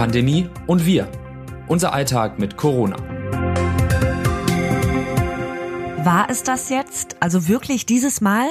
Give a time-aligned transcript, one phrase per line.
[0.00, 1.06] Pandemie und wir.
[1.68, 3.19] Unser Alltag mit Corona.
[6.02, 7.16] War es das jetzt?
[7.20, 8.48] Also wirklich dieses Mal?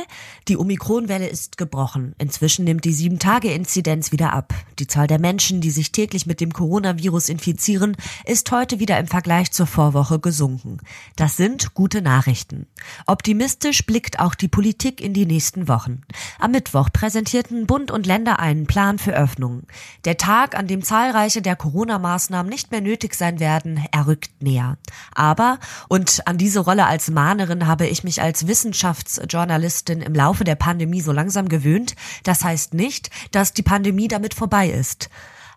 [0.48, 2.14] Die Omikronwelle ist gebrochen.
[2.20, 4.54] Inzwischen nimmt die 7-Tage-Inzidenz wieder ab.
[4.78, 9.08] Die Zahl der Menschen, die sich täglich mit dem Coronavirus infizieren, ist heute wieder im
[9.08, 10.78] Vergleich zur Vorwoche gesunken.
[11.16, 12.68] Das sind gute Nachrichten.
[13.08, 16.02] Optimistisch blickt auch die Politik in die nächsten Wochen.
[16.38, 19.66] Am Mittwoch präsentierten Bund und Länder einen Plan für Öffnungen.
[20.06, 24.78] Der Tag, an dem zahlreiche der Corona-Maßnahmen nicht mehr nötig sein werden, er rückt näher.
[25.16, 30.44] Aber, und an diese Rolle als Mahn Amerikanerin habe ich mich als Wissenschaftsjournalistin im Laufe
[30.44, 31.96] der Pandemie so langsam gewöhnt.
[32.24, 35.10] Das heißt nicht, dass die Pandemie damit vorbei ist.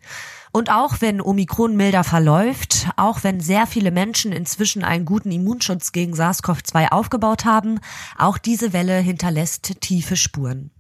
[0.57, 5.91] Und auch wenn Omikron milder verläuft, auch wenn sehr viele Menschen inzwischen einen guten Immunschutz
[5.91, 7.81] gegen SARS-CoV-2 aufgebaut haben,
[8.17, 10.71] auch diese Welle hinterlässt tiefe Spuren.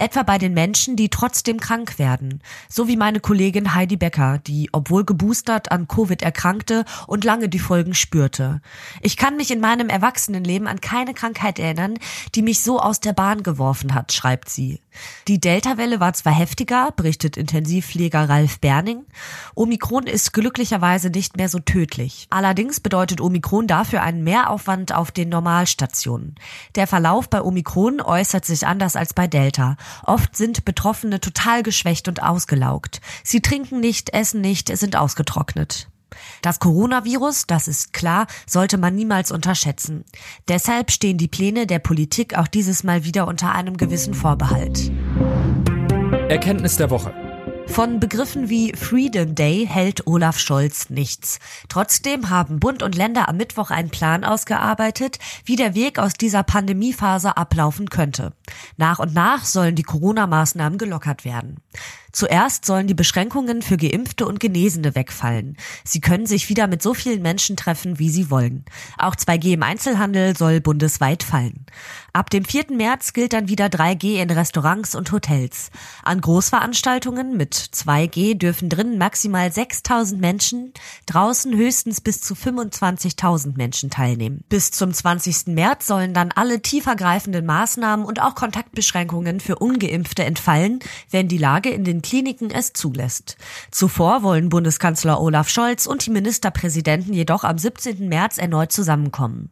[0.00, 2.40] Etwa bei den Menschen, die trotzdem krank werden.
[2.68, 7.58] So wie meine Kollegin Heidi Becker, die, obwohl geboostert, an Covid erkrankte und lange die
[7.58, 8.62] Folgen spürte.
[9.02, 11.98] Ich kann mich in meinem Erwachsenenleben an keine Krankheit erinnern,
[12.36, 14.80] die mich so aus der Bahn geworfen hat, schreibt sie.
[15.26, 19.04] Die Delta-Welle war zwar heftiger, berichtet Intensivpfleger Ralf Berning.
[19.54, 22.26] Omikron ist glücklicherweise nicht mehr so tödlich.
[22.30, 26.36] Allerdings bedeutet Omikron dafür einen Mehraufwand auf den Normalstationen.
[26.74, 29.76] Der Verlauf bei Omikron äußert sich anders als bei Delta.
[30.04, 33.00] Oft sind Betroffene total geschwächt und ausgelaugt.
[33.22, 35.88] Sie trinken nicht, essen nicht, sind ausgetrocknet.
[36.42, 40.04] Das Coronavirus, das ist klar, sollte man niemals unterschätzen.
[40.48, 44.90] Deshalb stehen die Pläne der Politik auch dieses Mal wieder unter einem gewissen Vorbehalt.
[46.28, 47.27] Erkenntnis der Woche.
[47.68, 51.38] Von Begriffen wie Freedom Day hält Olaf Scholz nichts.
[51.68, 56.42] Trotzdem haben Bund und Länder am Mittwoch einen Plan ausgearbeitet, wie der Weg aus dieser
[56.42, 58.32] Pandemiephase ablaufen könnte.
[58.76, 61.58] Nach und nach sollen die Corona-Maßnahmen gelockert werden.
[62.12, 65.56] Zuerst sollen die Beschränkungen für Geimpfte und Genesene wegfallen.
[65.84, 68.64] Sie können sich wieder mit so vielen Menschen treffen, wie sie wollen.
[68.96, 71.66] Auch 2G im Einzelhandel soll bundesweit fallen.
[72.12, 72.66] Ab dem 4.
[72.70, 75.70] März gilt dann wieder 3G in Restaurants und Hotels.
[76.02, 80.72] An Großveranstaltungen mit 2G dürfen drinnen maximal 6000 Menschen,
[81.06, 84.42] draußen höchstens bis zu 25.000 Menschen teilnehmen.
[84.48, 85.48] Bis zum 20.
[85.48, 90.80] März sollen dann alle tiefergreifenden Maßnahmen und auch Kontaktbeschränkungen für Ungeimpfte entfallen,
[91.10, 93.36] wenn die Lage in den Kliniken es zulässt.
[93.70, 98.08] Zuvor wollen Bundeskanzler Olaf Scholz und die Ministerpräsidenten jedoch am 17.
[98.08, 99.50] März erneut zusammenkommen.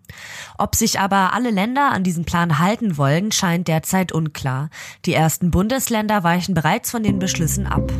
[0.58, 4.70] Ob sich aber alle Länder an diesen Plan halten wollen, scheint derzeit unklar.
[5.04, 7.90] Die ersten Bundesländer weichen bereits von den Beschlüssen ab.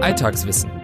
[0.00, 0.83] Alltagswissen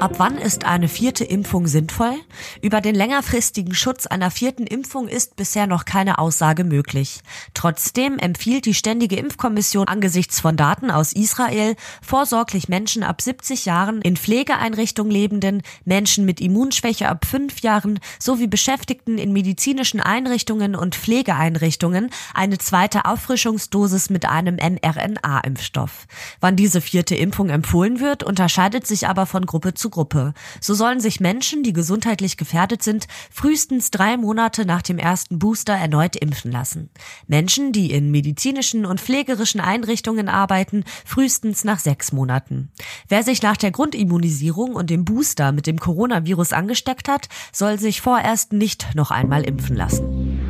[0.00, 2.14] Ab wann ist eine vierte Impfung sinnvoll?
[2.62, 7.20] Über den längerfristigen Schutz einer vierten Impfung ist bisher noch keine Aussage möglich.
[7.52, 14.00] Trotzdem empfiehlt die Ständige Impfkommission angesichts von Daten aus Israel vorsorglich Menschen ab 70 Jahren,
[14.00, 20.94] in Pflegeeinrichtungen lebenden, Menschen mit Immunschwäche ab fünf Jahren sowie Beschäftigten in medizinischen Einrichtungen und
[20.94, 26.06] Pflegeeinrichtungen eine zweite Auffrischungsdosis mit einem mRNA-Impfstoff.
[26.40, 30.34] Wann diese vierte Impfung empfohlen wird, unterscheidet sich aber von Gruppe zu Gruppe.
[30.60, 35.74] So sollen sich Menschen, die gesundheitlich gefährdet sind, frühestens drei Monate nach dem ersten Booster
[35.74, 36.90] erneut impfen lassen.
[37.26, 42.70] Menschen, die in medizinischen und pflegerischen Einrichtungen arbeiten, frühestens nach sechs Monaten.
[43.08, 48.00] Wer sich nach der Grundimmunisierung und dem Booster mit dem Coronavirus angesteckt hat, soll sich
[48.00, 50.40] vorerst nicht noch einmal impfen lassen.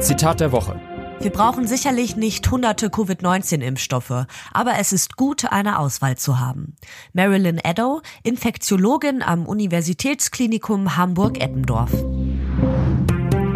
[0.00, 0.91] Zitat der Woche.
[1.22, 6.74] Wir brauchen sicherlich nicht hunderte Covid-19-Impfstoffe, aber es ist gut, eine Auswahl zu haben.
[7.12, 11.92] Marilyn Eddow, Infektiologin am Universitätsklinikum Hamburg-Eppendorf.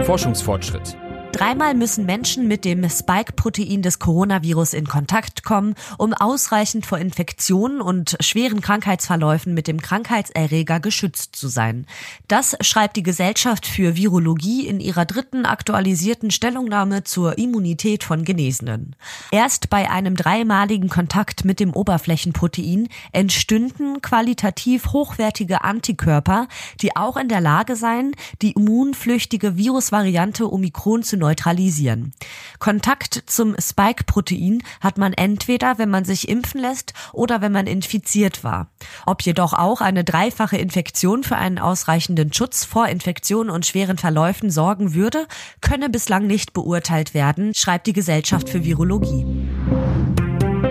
[0.04, 0.96] Forschungsfortschritt.
[1.36, 7.82] Dreimal müssen Menschen mit dem Spike-Protein des Coronavirus in Kontakt kommen, um ausreichend vor Infektionen
[7.82, 11.84] und schweren Krankheitsverläufen mit dem Krankheitserreger geschützt zu sein.
[12.26, 18.96] Das schreibt die Gesellschaft für Virologie in ihrer dritten aktualisierten Stellungnahme zur Immunität von Genesenen.
[19.30, 26.48] Erst bei einem dreimaligen Kontakt mit dem Oberflächenprotein entstünden qualitativ hochwertige Antikörper,
[26.80, 32.12] die auch in der Lage seien, die immunflüchtige Virusvariante Omikron zu neutralisieren.
[32.60, 38.44] Kontakt zum Spike-Protein hat man entweder, wenn man sich impfen lässt oder wenn man infiziert
[38.44, 38.68] war.
[39.06, 44.50] Ob jedoch auch eine dreifache Infektion für einen ausreichenden Schutz vor Infektionen und schweren Verläufen
[44.50, 45.26] sorgen würde,
[45.60, 49.26] könne bislang nicht beurteilt werden, schreibt die Gesellschaft für Virologie.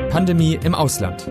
[0.10, 1.30] Pandemie im Ausland.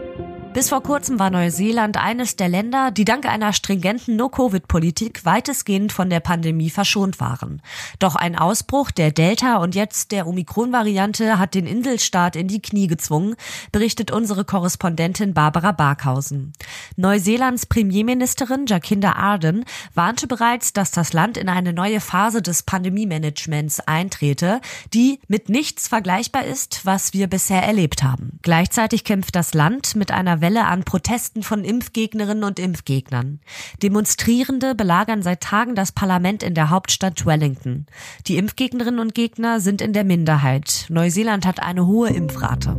[0.55, 6.09] Bis vor kurzem war Neuseeland eines der Länder, die dank einer stringenten No-Covid-Politik weitestgehend von
[6.09, 7.61] der Pandemie verschont waren.
[7.99, 12.87] Doch ein Ausbruch der Delta- und jetzt der Omikron-Variante hat den Inselstaat in die Knie
[12.87, 13.35] gezwungen,
[13.73, 16.53] berichtet unsere Korrespondentin Barbara Barkhausen.
[16.97, 19.65] Neuseelands Premierministerin Jacinda Ardern
[19.95, 24.61] warnte bereits, dass das Land in eine neue Phase des Pandemie-Managements eintrete,
[24.93, 28.39] die mit nichts vergleichbar ist, was wir bisher erlebt haben.
[28.43, 33.41] Gleichzeitig kämpft das Land mit einer Welle an Protesten von Impfgegnerinnen und Impfgegnern.
[33.83, 37.87] Demonstrierende belagern seit Tagen das Parlament in der Hauptstadt Wellington.
[38.27, 40.87] Die Impfgegnerinnen und Gegner sind in der Minderheit.
[40.89, 42.77] Neuseeland hat eine hohe Impfrate.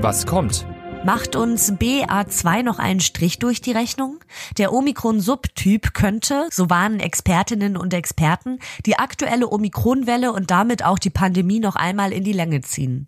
[0.00, 0.66] Was kommt?
[1.04, 4.20] Macht uns BA2 noch einen Strich durch die Rechnung?
[4.56, 11.10] Der Omikron-Subtyp könnte, so warnen Expertinnen und Experten, die aktuelle Omikron-Welle und damit auch die
[11.10, 13.06] Pandemie noch einmal in die Länge ziehen.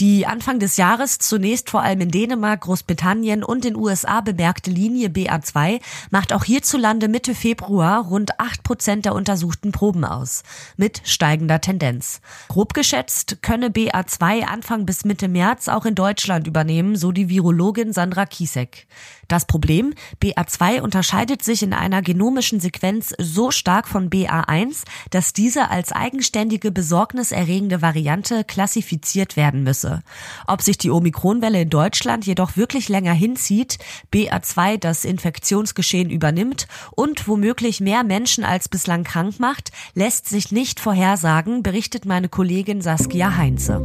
[0.00, 5.08] Die Anfang des Jahres zunächst vor allem in Dänemark, Großbritannien und den USA bemerkte Linie
[5.08, 5.80] BA2
[6.10, 10.44] macht auch hierzulande Mitte Februar rund acht Prozent der untersuchten Proben aus,
[10.78, 12.22] mit steigender Tendenz.
[12.48, 17.92] Grob geschätzt könne BA2 Anfang bis Mitte März auch in Deutschland übernehmen, so die Virologin
[17.92, 18.86] Sandra Kiesek.
[19.26, 25.70] Das Problem, BA2 unterscheidet sich in einer genomischen Sequenz so stark von BA1, dass diese
[25.70, 30.02] als eigenständige besorgniserregende Variante klassifiziert werden müsse.
[30.46, 33.78] Ob sich die Omikronwelle in Deutschland jedoch wirklich länger hinzieht,
[34.12, 40.78] BA2 das Infektionsgeschehen übernimmt und womöglich mehr Menschen als bislang krank macht, lässt sich nicht
[40.78, 43.80] vorhersagen, berichtet meine Kollegin Saskia Heinze.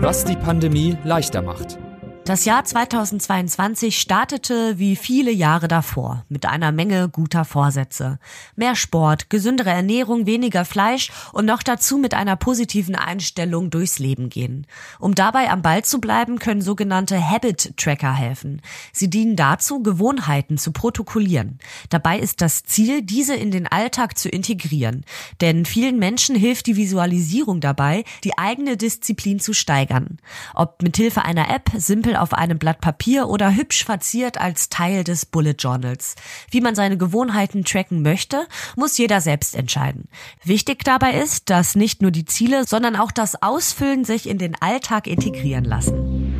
[0.00, 1.78] Was die Pandemie leichter macht.
[2.26, 8.18] Das Jahr 2022 startete wie viele Jahre davor mit einer Menge guter Vorsätze.
[8.56, 14.28] Mehr Sport, gesündere Ernährung, weniger Fleisch und noch dazu mit einer positiven Einstellung durchs Leben
[14.28, 14.66] gehen.
[14.98, 18.60] Um dabei am Ball zu bleiben, können sogenannte Habit Tracker helfen.
[18.92, 21.60] Sie dienen dazu, Gewohnheiten zu protokollieren.
[21.90, 25.04] Dabei ist das Ziel, diese in den Alltag zu integrieren.
[25.40, 30.18] Denn vielen Menschen hilft die Visualisierung dabei, die eigene Disziplin zu steigern.
[30.56, 35.26] Ob mithilfe einer App, simpel auf einem Blatt Papier oder hübsch verziert als Teil des
[35.26, 36.14] Bullet Journals.
[36.50, 38.46] Wie man seine Gewohnheiten tracken möchte,
[38.76, 40.08] muss jeder selbst entscheiden.
[40.44, 44.54] Wichtig dabei ist, dass nicht nur die Ziele, sondern auch das Ausfüllen sich in den
[44.60, 46.34] Alltag integrieren lassen.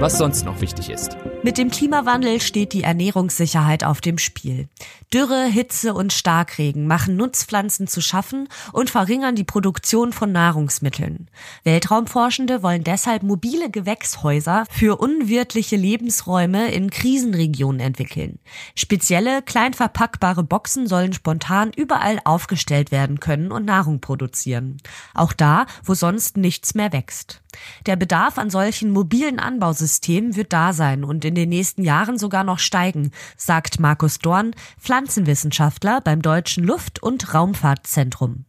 [0.00, 1.16] Was sonst noch wichtig ist.
[1.44, 4.68] Mit dem Klimawandel steht die Ernährungssicherheit auf dem Spiel.
[5.14, 11.30] Dürre, Hitze und Starkregen machen Nutzpflanzen zu schaffen und verringern die Produktion von Nahrungsmitteln.
[11.62, 18.40] Weltraumforschende wollen deshalb mobile Gewächshäuser für unwirtliche Lebensräume in Krisenregionen entwickeln.
[18.74, 24.78] Spezielle, klein verpackbare Boxen sollen spontan überall aufgestellt werden können und Nahrung produzieren.
[25.14, 27.42] Auch da, wo sonst nichts mehr wächst.
[27.86, 32.44] Der Bedarf an solchen mobilen Anbausystemen wird da sein und in den nächsten Jahren sogar
[32.44, 38.44] noch steigen, sagt Markus Dorn, Pflanzenwissenschaftler beim Deutschen Luft- und Raumfahrtzentrum.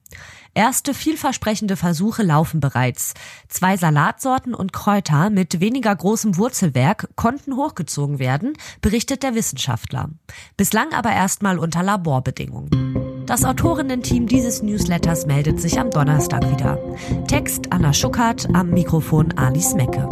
[0.56, 3.14] Erste vielversprechende Versuche laufen bereits.
[3.48, 10.10] Zwei Salatsorten und Kräuter mit weniger großem Wurzelwerk konnten hochgezogen werden, berichtet der Wissenschaftler.
[10.58, 12.89] Bislang aber erstmal unter Laborbedingungen.
[13.30, 16.80] Das Autorinnen-Team dieses Newsletters meldet sich am Donnerstag wieder.
[17.28, 20.10] Text Anna Schuckert, am Mikrofon Alice Mecke.